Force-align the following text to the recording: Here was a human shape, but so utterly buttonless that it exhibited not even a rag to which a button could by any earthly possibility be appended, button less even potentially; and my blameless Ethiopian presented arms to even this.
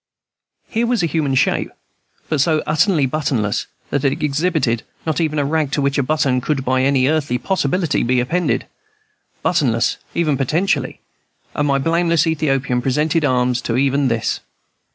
Here 0.67 0.87
was 0.87 1.03
a 1.03 1.05
human 1.05 1.35
shape, 1.35 1.69
but 2.27 2.41
so 2.41 2.63
utterly 2.65 3.05
buttonless 3.05 3.67
that 3.91 4.03
it 4.03 4.23
exhibited 4.23 4.81
not 5.05 5.21
even 5.21 5.37
a 5.37 5.45
rag 5.45 5.71
to 5.73 5.81
which 5.83 5.99
a 5.99 6.01
button 6.01 6.41
could 6.41 6.65
by 6.65 6.81
any 6.81 7.05
earthly 7.05 7.37
possibility 7.37 8.01
be 8.01 8.19
appended, 8.19 8.65
button 9.43 9.71
less 9.71 9.97
even 10.15 10.37
potentially; 10.37 11.01
and 11.53 11.67
my 11.67 11.77
blameless 11.77 12.25
Ethiopian 12.25 12.81
presented 12.81 13.23
arms 13.23 13.61
to 13.61 13.77
even 13.77 14.07
this. 14.07 14.39